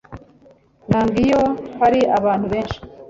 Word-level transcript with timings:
Nanga 0.89 1.17
iyo 1.25 1.41
hari 1.79 1.99
abantu 2.17 2.45
benshi. 2.53 2.77